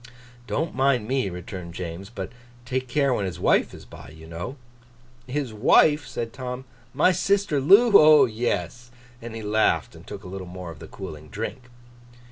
[0.47, 2.31] 'Don't mind me,' returned James; 'but
[2.65, 4.55] take care when his wife is by, you know.'
[5.27, 6.65] 'His wife?' said Tom.
[6.91, 7.91] 'My sister Loo?
[7.93, 8.89] O yes!'
[9.21, 11.65] And he laughed, and took a little more of the cooling drink.